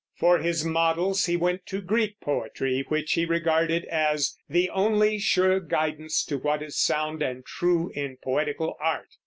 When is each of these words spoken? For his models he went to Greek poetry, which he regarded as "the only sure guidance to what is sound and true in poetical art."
For 0.15 0.39
his 0.39 0.65
models 0.65 1.27
he 1.27 1.37
went 1.37 1.67
to 1.67 1.79
Greek 1.79 2.19
poetry, 2.21 2.83
which 2.87 3.13
he 3.13 3.23
regarded 3.23 3.85
as 3.85 4.35
"the 4.49 4.67
only 4.71 5.19
sure 5.19 5.59
guidance 5.59 6.25
to 6.25 6.39
what 6.39 6.63
is 6.63 6.75
sound 6.81 7.21
and 7.21 7.45
true 7.45 7.91
in 7.93 8.17
poetical 8.17 8.75
art." 8.79 9.09